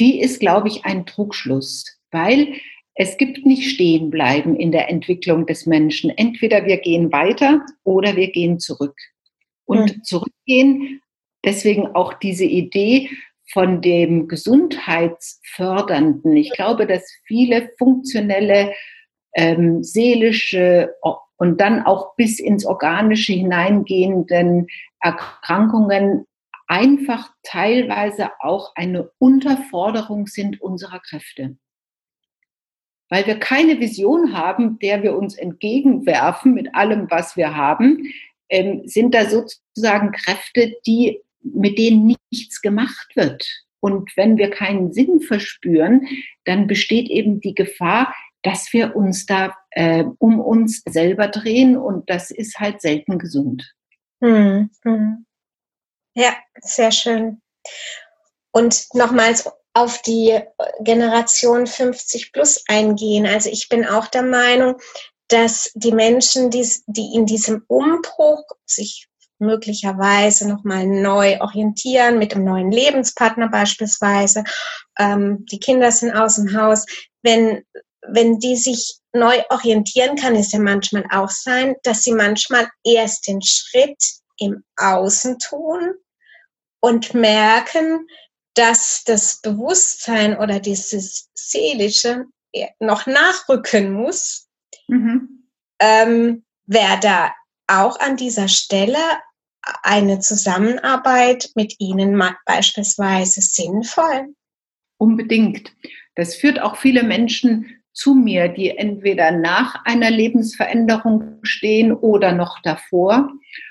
die 0.00 0.20
ist, 0.20 0.40
glaube 0.40 0.68
ich, 0.68 0.84
ein 0.84 1.06
Trugschluss 1.06 1.98
weil 2.10 2.54
es 2.94 3.16
gibt 3.16 3.46
nicht 3.46 3.70
stehen 3.70 4.10
bleiben 4.10 4.56
in 4.56 4.72
der 4.72 4.88
Entwicklung 4.88 5.46
des 5.46 5.66
Menschen. 5.66 6.10
Entweder 6.10 6.64
wir 6.64 6.78
gehen 6.78 7.12
weiter 7.12 7.64
oder 7.84 8.16
wir 8.16 8.30
gehen 8.30 8.58
zurück. 8.58 8.96
Und 9.64 9.96
mhm. 9.96 10.02
zurückgehen, 10.02 11.02
deswegen 11.44 11.88
auch 11.88 12.14
diese 12.14 12.46
Idee 12.46 13.10
von 13.52 13.80
dem 13.80 14.28
Gesundheitsfördernden. 14.28 16.36
Ich 16.36 16.52
glaube, 16.52 16.86
dass 16.86 17.10
viele 17.24 17.70
funktionelle, 17.78 18.74
ähm, 19.34 19.82
seelische 19.82 20.94
und 21.36 21.60
dann 21.60 21.82
auch 21.84 22.14
bis 22.16 22.40
ins 22.40 22.66
Organische 22.66 23.32
hineingehenden 23.32 24.66
Erkrankungen 25.00 26.26
einfach 26.66 27.30
teilweise 27.42 28.30
auch 28.40 28.72
eine 28.74 29.10
Unterforderung 29.18 30.26
sind 30.26 30.60
unserer 30.60 31.00
Kräfte 31.00 31.56
weil 33.08 33.26
wir 33.26 33.38
keine 33.38 33.80
Vision 33.80 34.36
haben, 34.36 34.78
der 34.78 35.02
wir 35.02 35.16
uns 35.16 35.36
entgegenwerfen 35.36 36.54
mit 36.54 36.74
allem, 36.74 37.10
was 37.10 37.36
wir 37.36 37.56
haben, 37.56 38.12
ähm, 38.48 38.82
sind 38.84 39.14
da 39.14 39.26
sozusagen 39.26 40.12
Kräfte, 40.12 40.74
die, 40.86 41.20
mit 41.42 41.78
denen 41.78 42.16
nichts 42.30 42.60
gemacht 42.60 43.14
wird. 43.14 43.46
Und 43.80 44.16
wenn 44.16 44.36
wir 44.36 44.50
keinen 44.50 44.92
Sinn 44.92 45.20
verspüren, 45.20 46.06
dann 46.44 46.66
besteht 46.66 47.08
eben 47.08 47.40
die 47.40 47.54
Gefahr, 47.54 48.14
dass 48.42 48.72
wir 48.72 48.96
uns 48.96 49.26
da 49.26 49.56
äh, 49.70 50.04
um 50.18 50.40
uns 50.40 50.82
selber 50.88 51.28
drehen 51.28 51.76
und 51.76 52.08
das 52.10 52.30
ist 52.30 52.58
halt 52.58 52.80
selten 52.80 53.18
gesund. 53.18 53.74
Hm, 54.22 54.70
hm. 54.82 55.26
Ja, 56.14 56.36
sehr 56.60 56.90
schön. 56.90 57.40
Und 58.50 58.86
nochmals 58.94 59.48
auf 59.74 60.02
die 60.02 60.40
Generation 60.80 61.66
50 61.66 62.32
plus 62.32 62.64
eingehen. 62.66 63.26
Also 63.26 63.50
ich 63.50 63.68
bin 63.68 63.86
auch 63.86 64.08
der 64.08 64.22
Meinung, 64.22 64.80
dass 65.28 65.70
die 65.74 65.92
Menschen, 65.92 66.50
die, 66.50 66.66
die 66.86 67.14
in 67.14 67.26
diesem 67.26 67.64
Umbruch 67.68 68.44
sich 68.66 69.08
möglicherweise 69.38 70.48
nochmal 70.48 70.86
neu 70.86 71.40
orientieren 71.40 72.18
mit 72.18 72.34
einem 72.34 72.44
neuen 72.44 72.70
Lebenspartner 72.70 73.48
beispielsweise, 73.48 74.44
ähm, 74.98 75.44
die 75.46 75.60
Kinder 75.60 75.90
sind 75.92 76.12
aus 76.12 76.36
dem 76.36 76.56
Haus, 76.56 76.84
wenn, 77.22 77.64
wenn 78.06 78.38
die 78.38 78.56
sich 78.56 78.98
neu 79.12 79.42
orientieren, 79.50 80.16
kann 80.16 80.34
es 80.34 80.52
ja 80.52 80.58
manchmal 80.58 81.04
auch 81.10 81.30
sein, 81.30 81.74
dass 81.82 82.02
sie 82.02 82.12
manchmal 82.12 82.68
erst 82.84 83.26
den 83.26 83.42
Schritt 83.42 84.02
im 84.38 84.62
Außen 84.76 85.38
tun 85.38 85.94
und 86.80 87.14
merken, 87.14 88.06
dass 88.54 89.04
das 89.04 89.40
Bewusstsein 89.40 90.36
oder 90.36 90.60
dieses 90.60 91.28
Seelische 91.34 92.24
noch 92.80 93.06
nachrücken 93.06 93.92
muss, 93.92 94.48
mhm. 94.88 95.48
ähm, 95.80 96.44
wäre 96.66 96.98
da 97.00 97.32
auch 97.66 98.00
an 98.00 98.16
dieser 98.16 98.48
Stelle 98.48 98.98
eine 99.82 100.20
Zusammenarbeit 100.20 101.50
mit 101.54 101.74
Ihnen 101.78 102.22
beispielsweise 102.46 103.40
sinnvoll? 103.40 104.34
Unbedingt. 104.98 105.72
Das 106.14 106.34
führt 106.34 106.60
auch 106.60 106.76
viele 106.76 107.02
Menschen 107.02 107.82
zu 107.92 108.14
mir, 108.14 108.48
die 108.48 108.70
entweder 108.70 109.30
nach 109.30 109.84
einer 109.84 110.10
Lebensveränderung 110.10 111.38
stehen 111.42 111.92
oder 111.92 112.32
noch 112.32 112.60
davor 112.62 113.30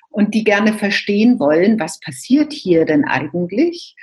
und 0.10 0.34
die 0.34 0.44
gerne 0.44 0.74
verstehen 0.74 1.40
wollen, 1.40 1.80
was 1.80 2.00
passiert 2.00 2.54
hier 2.54 2.86
denn 2.86 3.06
eigentlich? 3.06 3.96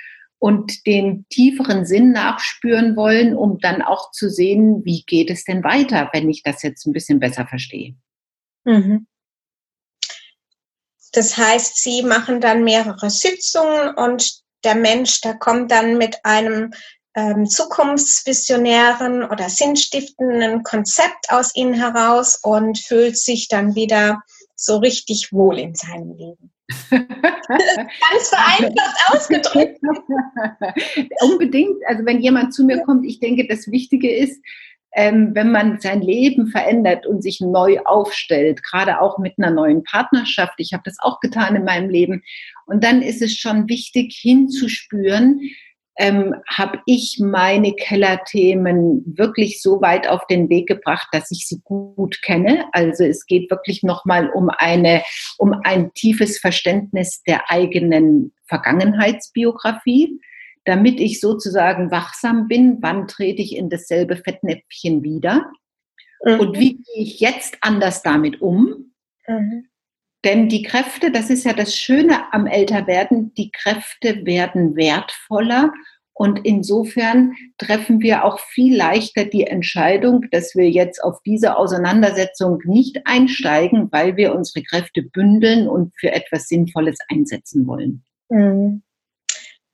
und 0.45 0.85
den 0.85 1.25
tieferen 1.29 1.85
Sinn 1.85 2.11
nachspüren 2.11 2.95
wollen, 2.95 3.35
um 3.35 3.57
dann 3.59 3.81
auch 3.81 4.11
zu 4.11 4.29
sehen, 4.29 4.83
wie 4.85 5.03
geht 5.03 5.29
es 5.29 5.43
denn 5.43 5.63
weiter, 5.63 6.09
wenn 6.13 6.29
ich 6.29 6.43
das 6.43 6.61
jetzt 6.61 6.85
ein 6.85 6.93
bisschen 6.93 7.19
besser 7.19 7.47
verstehe. 7.47 7.95
Mhm. 8.63 9.07
Das 11.15 11.37
heißt, 11.37 11.81
Sie 11.81 12.03
machen 12.03 12.41
dann 12.41 12.63
mehrere 12.63 13.09
Sitzungen 13.09 13.95
und 13.95 14.41
der 14.63 14.75
Mensch, 14.75 15.21
der 15.21 15.35
kommt 15.35 15.71
dann 15.71 15.97
mit 15.97 16.17
einem 16.23 16.71
ähm, 17.15 17.45
zukunftsvisionären 17.45 19.23
oder 19.23 19.49
sinnstiftenden 19.49 20.63
Konzept 20.63 21.29
aus 21.29 21.55
Ihnen 21.55 21.73
heraus 21.73 22.39
und 22.43 22.77
fühlt 22.79 23.17
sich 23.17 23.47
dann 23.47 23.75
wieder 23.75 24.21
so 24.55 24.77
richtig 24.77 25.31
wohl 25.31 25.57
in 25.59 25.75
seinem 25.75 26.11
Leben. 26.17 26.51
Ganz 26.89 28.29
vereinfacht 28.29 28.97
ausgedrückt. 29.09 29.79
Unbedingt. 31.21 31.77
Also 31.87 32.05
wenn 32.05 32.19
jemand 32.19 32.53
zu 32.53 32.65
mir 32.65 32.81
kommt, 32.83 33.05
ich 33.05 33.19
denke, 33.19 33.47
das 33.47 33.71
Wichtige 33.71 34.13
ist, 34.13 34.41
ähm, 34.95 35.31
wenn 35.33 35.51
man 35.51 35.79
sein 35.81 36.01
Leben 36.01 36.47
verändert 36.47 37.05
und 37.05 37.21
sich 37.21 37.41
neu 37.41 37.79
aufstellt, 37.83 38.63
gerade 38.63 39.01
auch 39.01 39.19
mit 39.19 39.33
einer 39.37 39.51
neuen 39.51 39.83
Partnerschaft. 39.83 40.53
Ich 40.57 40.71
habe 40.73 40.83
das 40.85 40.95
auch 40.99 41.19
getan 41.19 41.55
in 41.55 41.65
meinem 41.65 41.89
Leben. 41.89 42.23
Und 42.65 42.83
dann 42.83 43.01
ist 43.01 43.21
es 43.21 43.35
schon 43.35 43.67
wichtig 43.67 44.17
hinzuspüren, 44.19 45.41
ähm, 45.97 46.35
habe 46.49 46.79
ich 46.85 47.19
meine 47.21 47.73
Kellerthemen 47.73 49.03
wirklich 49.05 49.61
so 49.61 49.81
weit 49.81 50.07
auf 50.07 50.27
den 50.27 50.49
Weg 50.49 50.67
gebracht, 50.67 51.07
dass 51.11 51.31
ich 51.31 51.47
sie 51.47 51.61
gut 51.63 52.21
kenne. 52.21 52.65
Also 52.71 53.03
es 53.03 53.25
geht 53.25 53.49
wirklich 53.49 53.83
nochmal 53.83 54.29
um 54.29 54.49
eine, 54.49 55.03
um 55.37 55.53
ein 55.63 55.93
tiefes 55.93 56.39
Verständnis 56.39 57.21
der 57.23 57.49
eigenen 57.49 58.33
Vergangenheitsbiografie, 58.45 60.19
damit 60.65 60.99
ich 60.99 61.19
sozusagen 61.21 61.91
wachsam 61.91 62.47
bin, 62.47 62.77
wann 62.81 63.07
trete 63.07 63.41
ich 63.41 63.55
in 63.55 63.69
dasselbe 63.69 64.17
Fettnäpfchen 64.17 65.03
wieder 65.03 65.51
mhm. 66.23 66.39
und 66.39 66.59
wie 66.59 66.73
gehe 66.77 67.03
ich 67.03 67.19
jetzt 67.19 67.57
anders 67.61 68.01
damit 68.01 68.41
um. 68.41 68.93
Mhm. 69.27 69.67
Denn 70.23 70.49
die 70.49 70.63
Kräfte, 70.63 71.11
das 71.11 71.29
ist 71.29 71.45
ja 71.45 71.53
das 71.53 71.75
Schöne 71.75 72.33
am 72.33 72.47
Älterwerden, 72.47 73.33
die 73.35 73.51
Kräfte 73.51 74.25
werden 74.25 74.75
wertvoller 74.75 75.71
und 76.17 76.45
insofern 76.45 77.35
treffen 77.57 77.99
wir 77.99 78.23
auch 78.23 78.39
viel 78.39 78.75
leichter 78.75 79.25
die 79.25 79.45
Entscheidung, 79.45 80.25
dass 80.31 80.55
wir 80.55 80.69
jetzt 80.69 81.03
auf 81.03 81.21
diese 81.23 81.57
Auseinandersetzung 81.57 82.59
nicht 82.63 83.01
einsteigen, 83.03 83.91
weil 83.91 84.15
wir 84.15 84.33
unsere 84.33 84.63
Kräfte 84.63 85.03
bündeln 85.03 85.67
und 85.67 85.93
für 85.99 86.13
etwas 86.13 86.47
Sinnvolles 86.47 86.99
einsetzen 87.09 87.67
wollen. 87.67 88.05
Mhm. 88.29 88.81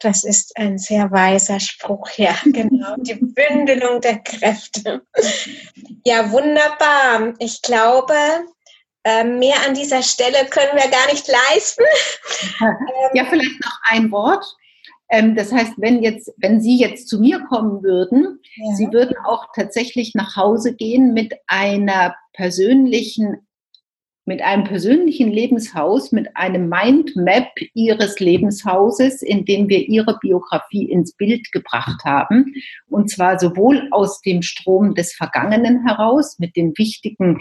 Das 0.02 0.24
ist 0.24 0.58
ein 0.58 0.80
sehr 0.80 1.12
weiser 1.12 1.60
Spruch, 1.60 2.10
ja, 2.18 2.36
genau. 2.46 2.96
Die 2.98 3.16
Bündelung 3.16 4.02
der 4.02 4.20
Kräfte. 4.20 5.04
Ja, 6.04 6.32
wunderbar. 6.32 7.34
Ich 7.40 7.62
glaube, 7.62 8.16
ähm, 9.04 9.40
mehr 9.40 9.56
an 9.68 9.74
dieser 9.74 10.04
Stelle 10.04 10.46
können 10.50 10.74
wir 10.74 10.90
gar 10.90 11.12
nicht 11.12 11.28
leisten. 11.28 11.84
Ja, 13.14 13.26
vielleicht 13.26 13.64
noch 13.64 13.80
ein 13.90 14.12
Wort. 14.12 14.46
Ähm, 15.10 15.36
das 15.36 15.52
heißt, 15.52 15.74
wenn 15.78 16.02
jetzt, 16.02 16.32
wenn 16.38 16.62
Sie 16.62 16.78
jetzt 16.78 17.10
zu 17.10 17.20
mir 17.20 17.42
kommen 17.42 17.84
würden, 17.84 18.40
ja. 18.56 18.76
Sie 18.76 18.88
würden 18.92 19.18
auch 19.26 19.48
tatsächlich 19.54 20.16
nach 20.16 20.36
Hause 20.38 20.74
gehen 20.74 21.14
mit 21.14 21.34
einer 21.48 22.16
persönlichen 22.34 23.46
mit 24.32 24.42
einem 24.42 24.64
persönlichen 24.64 25.30
Lebenshaus, 25.30 26.14
mit 26.14 26.38
einem 26.38 26.70
Mindmap 26.70 27.50
Ihres 27.74 28.18
Lebenshauses, 28.22 29.22
in 29.22 29.44
dem 29.44 29.68
wir 29.68 29.90
Ihre 29.90 30.18
Biografie 30.20 30.90
ins 30.90 31.12
Bild 31.12 31.52
gebracht 31.52 32.06
haben. 32.06 32.54
Und 32.88 33.12
zwar 33.12 33.40
sowohl 33.40 33.90
aus 33.92 34.22
dem 34.22 34.42
Strom 34.42 34.96
des 34.96 35.14
Vergangenen 35.14 35.86
heraus, 35.86 36.40
mit 36.40 36.56
den 36.56 36.72
wichtigen 36.78 37.40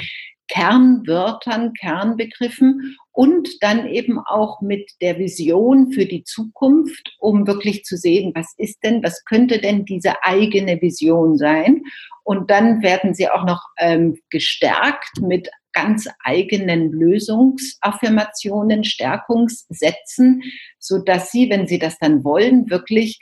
Kernwörtern, 0.51 1.73
Kernbegriffen 1.75 2.97
und 3.13 3.49
dann 3.63 3.87
eben 3.87 4.19
auch 4.19 4.61
mit 4.61 4.91
der 5.01 5.19
Vision 5.19 5.93
für 5.93 6.07
die 6.07 6.25
Zukunft, 6.25 7.17
um 7.19 7.47
wirklich 7.47 7.85
zu 7.85 7.97
sehen, 7.97 8.33
was 8.35 8.55
ist 8.59 8.83
denn, 8.83 9.03
was 9.03 9.25
könnte 9.25 9.61
denn 9.61 9.85
diese 9.85 10.23
eigene 10.23 10.81
Vision 10.81 11.37
sein. 11.37 11.83
Und 12.25 12.51
dann 12.51 12.83
werden 12.83 13.15
sie 13.15 13.29
auch 13.29 13.45
noch 13.45 13.63
ähm, 13.79 14.19
gestärkt 14.31 15.21
mit 15.21 15.49
ganz 15.73 16.09
eigenen 16.25 16.91
Lösungsaffirmationen, 16.91 18.83
Stärkungssätzen, 18.83 20.43
so 20.79 20.99
dass 20.99 21.31
sie, 21.31 21.49
wenn 21.49 21.69
sie 21.69 21.79
das 21.79 21.97
dann 21.99 22.25
wollen, 22.25 22.69
wirklich 22.71 23.21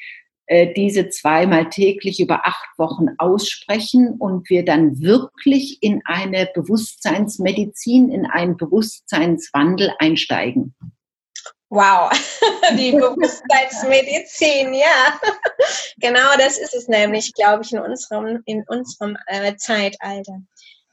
diese 0.77 1.09
zweimal 1.11 1.69
täglich 1.69 2.21
über 2.21 2.47
acht 2.47 2.69
Wochen 2.79 3.09
aussprechen 3.19 4.17
und 4.19 4.49
wir 4.49 4.65
dann 4.65 5.01
wirklich 5.01 5.79
in 5.83 6.01
eine 6.07 6.49
Bewusstseinsmedizin, 6.55 8.11
in 8.11 8.27
einen 8.27 8.57
Bewusstseinswandel 8.57 9.93
einsteigen. 9.99 10.75
Wow, 11.71 12.11
die 12.79 12.93
Bewusstseinsmedizin, 12.99 14.75
ja. 14.75 15.21
Genau 16.01 16.37
das 16.39 16.59
ist 16.59 16.75
es 16.75 16.89
nämlich, 16.89 17.35
glaube 17.35 17.63
ich, 17.65 17.73
in 17.73 17.81
unserem, 17.81 18.43
in 18.47 18.65
unserem 18.69 19.17
äh, 19.27 19.57
Zeitalter. 19.57 20.41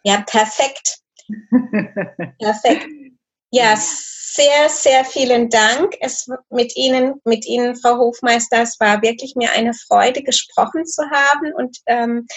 Ja, 0.04 0.22
perfekt. 0.22 1.00
perfekt. 2.39 2.88
Ja, 3.52 3.76
sehr, 4.36 4.69
sehr 4.69 5.06
vielen 5.06 5.50
Dank. 5.50 5.95
Es 6.02 6.28
mit 6.50 6.76
Ihnen, 6.76 7.21
mit 7.24 7.45
Ihnen, 7.45 7.76
Frau 7.76 7.98
Hofmeister, 7.98 8.62
es 8.62 8.80
war 8.80 9.02
wirklich 9.02 9.36
mir 9.36 9.52
eine 9.52 9.74
Freude, 9.74 10.24
gesprochen 10.24 10.86
zu 10.86 11.04
haben 11.10 11.54
und 11.54 11.78
ähm, 11.86 12.28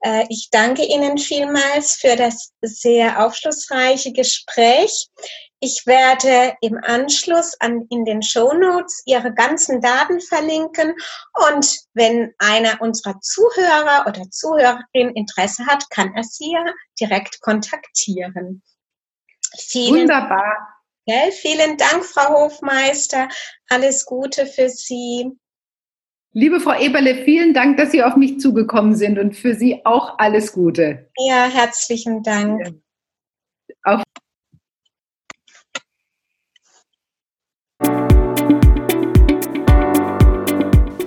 äh, 0.00 0.24
ich 0.28 0.48
danke 0.50 0.84
Ihnen 0.84 1.18
vielmals 1.18 1.94
für 1.94 2.16
das 2.16 2.52
sehr 2.62 3.24
aufschlussreiche 3.24 4.12
Gespräch. 4.12 5.08
Ich 5.60 5.86
werde 5.86 6.54
im 6.60 6.78
Anschluss 6.82 7.54
an, 7.60 7.86
in 7.88 8.04
den 8.04 8.22
Show 8.22 8.52
Notes 8.52 9.02
Ihre 9.06 9.32
ganzen 9.32 9.80
Daten 9.80 10.20
verlinken 10.20 10.94
und 11.48 11.78
wenn 11.94 12.34
einer 12.38 12.82
unserer 12.82 13.18
Zuhörer 13.20 14.04
oder 14.06 14.28
Zuhörerin 14.30 15.14
Interesse 15.14 15.64
hat, 15.66 15.88
kann 15.88 16.12
er 16.14 16.24
Sie 16.24 16.52
ja 16.52 16.64
direkt 17.00 17.40
kontaktieren. 17.40 18.62
Vielen, 19.56 20.02
Wunderbar. 20.02 20.74
Ja, 21.06 21.30
vielen 21.30 21.76
Dank, 21.76 22.04
Frau 22.04 22.44
Hofmeister. 22.44 23.28
Alles 23.68 24.06
Gute 24.06 24.46
für 24.46 24.68
Sie. 24.70 25.30
Liebe 26.32 26.60
Frau 26.60 26.76
Eberle, 26.78 27.24
vielen 27.24 27.54
Dank, 27.54 27.76
dass 27.76 27.92
Sie 27.92 28.02
auf 28.02 28.16
mich 28.16 28.40
zugekommen 28.40 28.96
sind 28.96 29.18
und 29.18 29.36
für 29.36 29.54
Sie 29.54 29.84
auch 29.84 30.18
alles 30.18 30.52
Gute. 30.52 31.10
Ja, 31.18 31.46
herzlichen 31.46 32.22
Dank. 32.22 32.66
Ja. 32.66 33.94
Auf 33.94 34.02